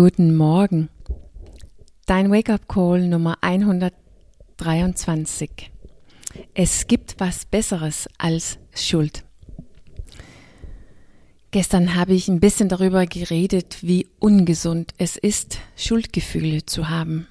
[0.00, 0.90] Guten Morgen.
[2.06, 5.72] Dein Wake-up-Call Nummer 123.
[6.54, 9.24] Es gibt was Besseres als Schuld.
[11.50, 17.26] Gestern habe ich ein bisschen darüber geredet, wie ungesund es ist, Schuldgefühle zu haben.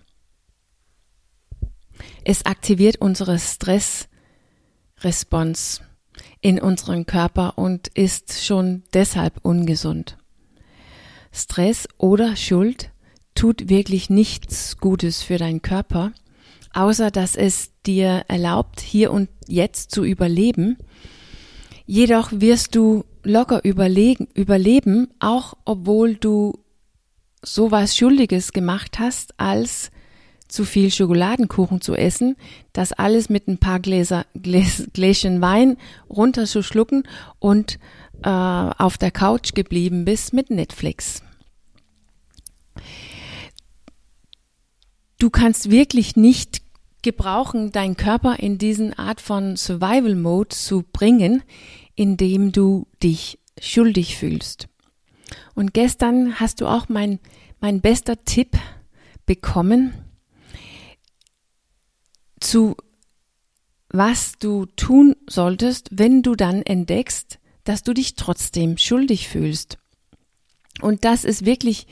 [2.25, 5.83] Es aktiviert unsere Stressresponse
[6.41, 10.16] in unserem Körper und ist schon deshalb ungesund.
[11.31, 12.91] Stress oder Schuld
[13.35, 16.11] tut wirklich nichts Gutes für deinen Körper,
[16.73, 20.77] außer dass es dir erlaubt, hier und jetzt zu überleben.
[21.85, 26.59] Jedoch wirst du locker überlegen, überleben, auch obwohl du
[27.43, 29.91] sowas Schuldiges gemacht hast, als
[30.47, 32.37] zu viel Schokoladenkuchen zu essen,
[32.73, 35.77] das alles mit ein paar Gläser, Gläs, Gläschen Wein
[36.09, 37.03] runterzuschlucken
[37.39, 37.79] und
[38.23, 41.21] äh, auf der Couch geblieben bist mit Netflix.
[45.19, 46.61] Du kannst wirklich nicht
[47.01, 51.43] gebrauchen, deinen Körper in diesen Art von Survival Mode zu bringen,
[51.95, 54.67] indem du dich schuldig fühlst.
[55.55, 57.19] Und gestern hast du auch mein,
[57.59, 58.57] mein bester Tipp
[59.25, 59.93] bekommen
[62.39, 62.75] zu
[63.89, 69.77] was du tun solltest, wenn du dann entdeckst, dass du dich trotzdem schuldig fühlst.
[70.81, 71.87] Und das ist wirklich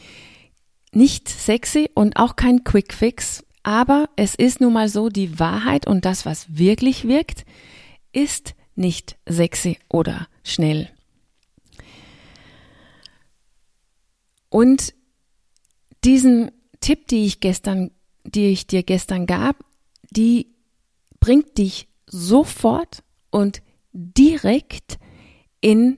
[0.91, 5.87] nicht sexy und auch kein Quick Fix, aber es ist nun mal so, die Wahrheit
[5.87, 7.45] und das, was wirklich wirkt,
[8.13, 10.89] ist nicht sexy oder schnell.
[14.49, 14.93] Und
[16.03, 17.91] diesen Tipp, die ich gestern,
[18.23, 19.65] die ich dir gestern gab,
[20.11, 20.53] die
[21.19, 24.99] bringt dich sofort und direkt
[25.65, 25.97] in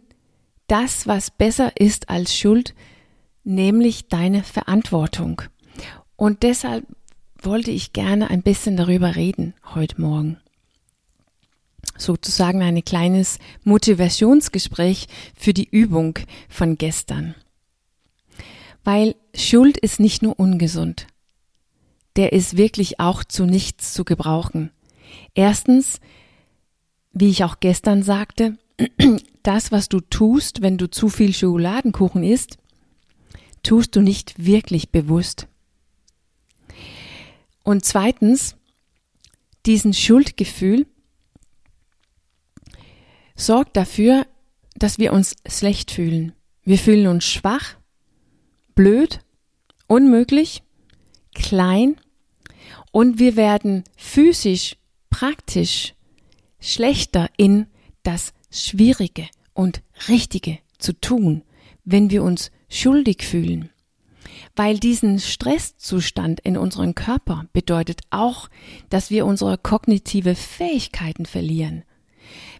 [0.68, 2.74] das, was besser ist als Schuld,
[3.44, 5.42] nämlich deine Verantwortung.
[6.16, 6.86] Und deshalb
[7.42, 10.38] wollte ich gerne ein bisschen darüber reden heute Morgen.
[11.98, 15.08] Sozusagen ein kleines Motivationsgespräch
[15.38, 16.18] für die Übung
[16.48, 17.36] von gestern.
[18.86, 21.08] Weil Schuld ist nicht nur ungesund.
[22.16, 24.72] Der ist wirklich auch zu nichts zu gebrauchen.
[25.36, 26.00] Erstens,
[27.12, 28.58] wie ich auch gestern sagte,
[29.48, 32.58] das, was du tust, wenn du zu viel Schokoladenkuchen isst,
[33.64, 35.48] tust du nicht wirklich bewusst.
[37.64, 38.58] Und zweitens,
[39.66, 40.86] diesen Schuldgefühl
[43.36, 44.28] sorgt dafür,
[44.76, 46.34] dass wir uns schlecht fühlen.
[46.64, 47.78] Wir fühlen uns schwach,
[48.76, 49.22] blöd,
[49.88, 50.62] unmöglich,
[51.34, 51.96] klein
[52.92, 54.76] und wir werden physisch,
[55.10, 55.94] praktisch
[56.60, 57.68] schlechter in
[58.04, 61.44] das Schwierige und Richtige zu tun,
[61.84, 63.70] wenn wir uns schuldig fühlen.
[64.56, 68.50] Weil diesen Stresszustand in unserem Körper bedeutet auch,
[68.90, 71.84] dass wir unsere kognitive Fähigkeiten verlieren.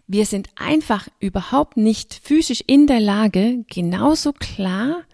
[0.06, 5.04] Wir sind einfach überhaupt nicht physisch in der Lage, genauso klar,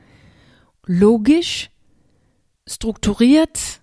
[0.86, 1.70] logisch,
[2.66, 3.82] strukturiert,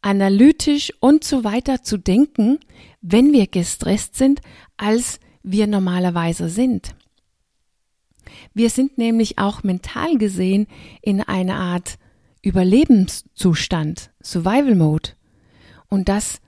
[0.00, 2.58] analytisch und so weiter zu denken,
[3.02, 4.40] wenn wir gestresst sind,
[4.76, 6.94] als wir normalerweise sind.
[8.54, 10.66] Wir sind nämlich auch mental gesehen
[11.02, 11.98] in einer Art
[12.42, 15.10] Überlebenszustand, Survival Mode.
[15.88, 16.40] Und das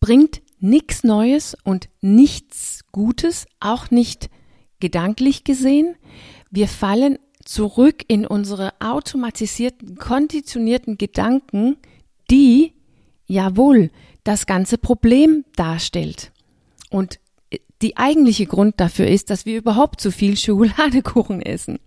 [0.00, 4.30] bringt nichts Neues und nichts Gutes, auch nicht
[4.78, 5.96] gedanklich gesehen.
[6.50, 11.76] Wir fallen zurück in unsere automatisierten, konditionierten Gedanken,
[12.30, 12.74] die
[13.26, 13.90] jawohl
[14.24, 16.32] das ganze Problem darstellt.
[16.90, 17.18] Und
[17.82, 21.78] die eigentliche Grund dafür ist, dass wir überhaupt zu viel Schokoladekuchen essen.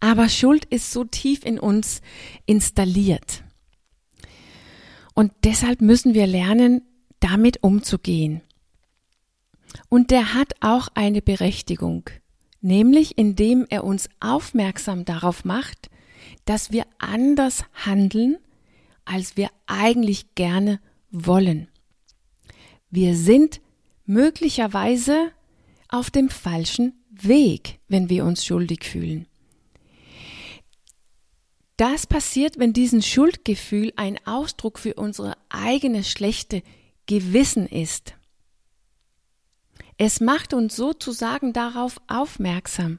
[0.00, 2.02] Aber Schuld ist so tief in uns
[2.46, 3.42] installiert.
[5.14, 6.82] Und deshalb müssen wir lernen,
[7.18, 8.42] damit umzugehen.
[9.88, 12.08] Und der hat auch eine Berechtigung,
[12.60, 15.90] nämlich indem er uns aufmerksam darauf macht,
[16.44, 18.38] dass wir anders handeln,
[19.04, 20.80] als wir eigentlich gerne
[21.10, 21.68] wollen.
[22.90, 23.60] Wir sind
[24.08, 25.30] möglicherweise
[25.88, 29.26] auf dem falschen Weg, wenn wir uns schuldig fühlen.
[31.76, 36.62] Das passiert, wenn diesen Schuldgefühl ein Ausdruck für unsere eigene schlechte
[37.06, 38.14] Gewissen ist.
[39.96, 42.98] Es macht uns sozusagen darauf aufmerksam,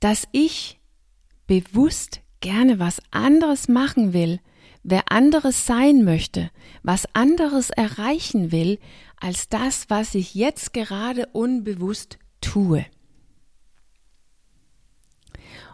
[0.00, 0.78] dass ich
[1.46, 4.40] bewusst gerne was anderes machen will,
[4.82, 6.50] wer anderes sein möchte,
[6.82, 8.78] was anderes erreichen will,
[9.16, 12.86] als das, was ich jetzt gerade unbewusst tue.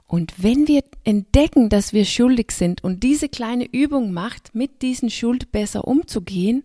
[0.09, 5.11] Und wenn wir entdecken, dass wir schuldig sind und diese kleine Übung macht, mit diesen
[5.11, 6.63] Schuld besser umzugehen,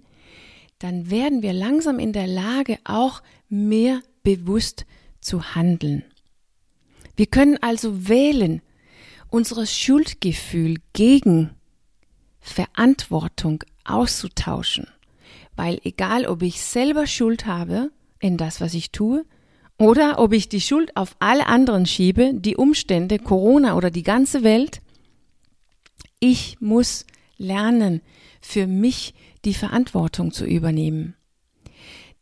[0.78, 4.86] dann werden wir langsam in der Lage, auch mehr bewusst
[5.20, 6.04] zu handeln.
[7.16, 8.62] Wir können also wählen,
[9.30, 11.52] unser Schuldgefühl gegen
[12.42, 14.88] Verantwortung auszutauschen.
[15.56, 19.26] Weil egal, ob ich selber Schuld habe in das, was ich tue,
[19.78, 24.44] oder ob ich die Schuld auf alle anderen schiebe, die Umstände, Corona oder die ganze
[24.44, 24.82] Welt,
[26.20, 27.06] ich muss
[27.38, 28.02] lernen,
[28.42, 31.16] für mich die Verantwortung zu übernehmen.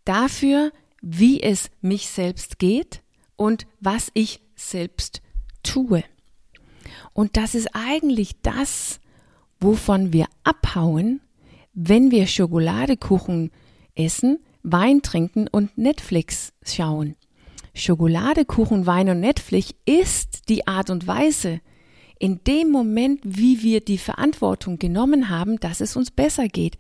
[0.06, 3.02] Dafür, wie es mich selbst geht
[3.36, 5.22] und was ich selbst
[5.64, 6.04] tue.
[7.14, 9.00] Und das ist eigentlich das,
[9.60, 11.22] wovon wir abhauen,
[11.74, 13.52] wenn wir Schokoladekuchen
[13.96, 17.16] essen, Wein trinken und Netflix schauen.
[17.74, 21.62] Schokoladekuchen, Wein und Netflix ist die Art und Weise,
[22.20, 26.78] in dem Moment, wie wir die Verantwortung genommen haben, dass es uns besser geht.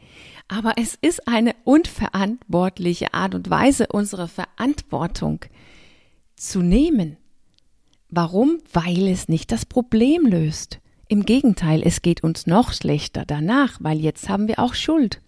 [0.50, 5.46] Aber es ist eine unverantwortliche Art und Weise, unsere Verantwortung
[6.36, 7.16] zu nehmen.
[8.10, 8.58] Warum?
[8.74, 10.80] Weil es nicht das Problem löst.
[11.11, 15.23] Im Gegenteil, es geht uns noch schlechter danach, weil jetzt haben wir auch Schuld.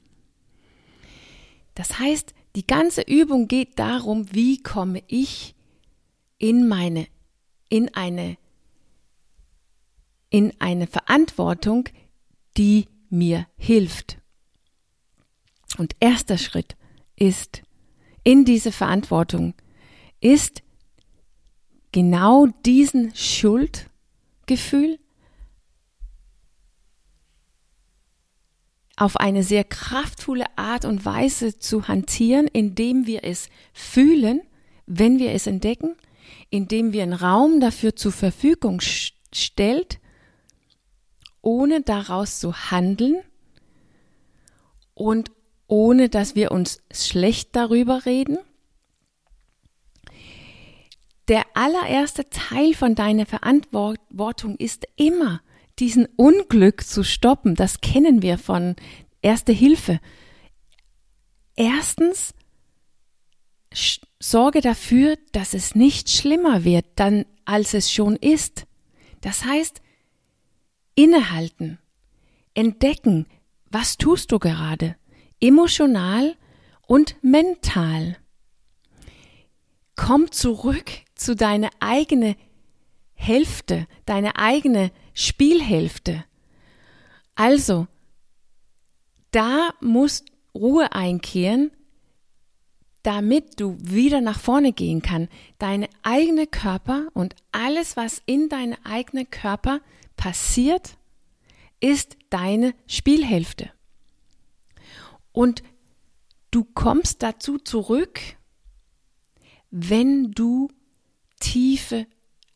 [1.74, 5.56] Das heißt, die ganze Übung geht darum, wie komme ich
[6.38, 7.08] in meine,
[7.68, 8.38] in eine,
[10.30, 11.90] in eine Verantwortung,
[12.58, 14.20] die mir hilft.
[15.80, 16.76] Und erster Schritt
[17.16, 17.64] ist,
[18.24, 19.56] in diese Verantwortung,
[20.20, 20.62] ist
[21.92, 25.00] genau diesen Schuldgefühl
[29.02, 34.42] auf eine sehr kraftvolle Art und Weise zu hantieren, indem wir es fühlen,
[34.86, 35.96] wenn wir es entdecken,
[36.52, 40.00] indem wir einen Raum dafür zur Verfügung stellt,
[41.42, 43.16] ohne daraus zu handeln
[44.94, 45.32] und
[45.66, 48.38] ohne dass wir uns schlecht darüber reden.
[51.28, 55.42] Der allererste Teil von deiner Verantwortung ist immer,
[55.82, 58.76] diesen Unglück zu stoppen, das kennen wir von
[59.24, 60.00] Erste Hilfe.
[61.56, 62.34] Erstens,
[64.20, 68.66] sorge dafür, dass es nicht schlimmer wird, dann als es schon ist.
[69.22, 69.82] Das heißt,
[70.96, 71.78] innehalten,
[72.54, 73.28] entdecken,
[73.70, 74.96] was tust du gerade,
[75.40, 76.36] emotional
[76.88, 78.18] und mental.
[79.96, 82.36] Komm zurück zu deiner eigenen
[83.14, 86.24] Hälfte, deine eigene Spielhälfte.
[87.36, 87.88] Also,
[89.32, 90.24] da muss
[90.54, 91.72] Ruhe einkehren,
[93.04, 95.28] damit du wieder nach vorne gehen kann.
[95.58, 99.82] Deine eigene Körper und alles, was in deinem eigenen Körper
[100.18, 100.98] passiert,
[101.80, 103.72] ist deine Spielhälfte.
[105.32, 105.64] Und
[106.52, 108.20] du kommst dazu zurück,
[109.72, 110.70] wenn du
[111.40, 112.06] tiefe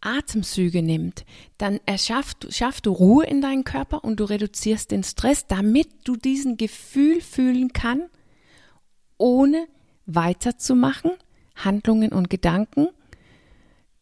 [0.06, 1.26] Atemzüge nimmt,
[1.58, 6.16] dann erschafft schaffst du Ruhe in deinen Körper und du reduzierst den Stress, damit du
[6.16, 8.04] diesen Gefühl fühlen kann,
[9.18, 9.68] ohne
[10.06, 11.12] weiterzumachen,
[11.56, 12.88] Handlungen und Gedanken,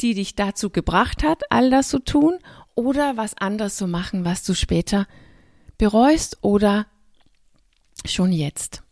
[0.02, 2.40] die dich dazu gebracht hat, all das zu tun,
[2.76, 5.08] oder was anderes zu machen, was du später
[5.78, 6.88] bereust oder
[8.06, 8.84] schon jetzt.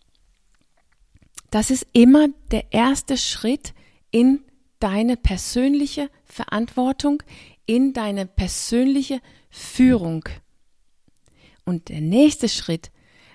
[1.49, 3.73] Das ist immer der erste Schritt
[4.11, 4.41] in
[4.81, 7.23] deine persönliche Verantwortung,
[7.65, 10.27] in deine persönliche Führung.
[11.63, 12.91] Und der nächste Schritt,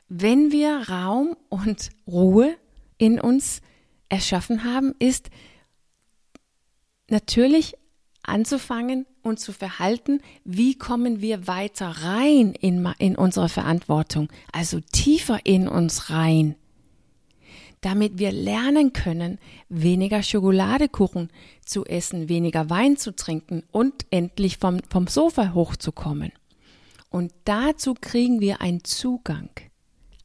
[0.09, 2.57] wenn wir Raum und Ruhe
[2.99, 3.63] in uns
[4.09, 5.31] erschaffen haben, ist
[7.09, 7.75] natürlich
[8.23, 15.41] anzufangen und zu verhalten, wie kommen wir weiter rein in, in unsere Verantwortung, also tiefer
[15.45, 16.57] in uns rein
[17.81, 21.31] damit wir lernen können, weniger Schokoladekuchen
[21.65, 26.33] zu essen, weniger Wein zu trinken und endlich vom, vom Sofa hochzukommen.
[27.11, 29.51] Und dazu kriegen wir einen Zugang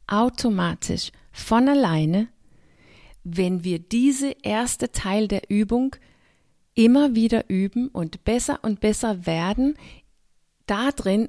[0.06, 2.28] automatisch von alleine,
[3.24, 5.94] wenn wir diese erste Teil der Übung
[6.74, 9.76] immer wieder üben und besser und besser werden,
[10.66, 11.28] da drin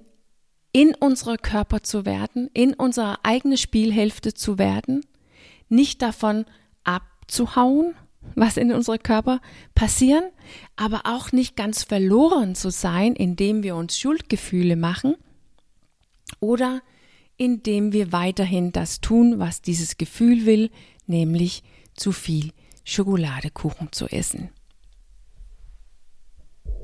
[0.72, 5.06] in unserer Körper zu werden, in unserer eigenen Spielhälfte zu werden
[5.74, 6.46] nicht davon
[6.84, 7.96] abzuhauen,
[8.36, 9.42] was in unserem Körper
[9.75, 10.24] passieren,
[10.75, 15.15] aber auch nicht ganz verloren zu sein, indem wir uns Schuldgefühle machen
[16.39, 16.82] oder
[17.38, 20.70] indem wir weiterhin das tun, was dieses Gefühl will,
[21.08, 21.63] nämlich
[21.96, 22.53] zu viel
[22.86, 24.50] Schokoladekuchen zu essen.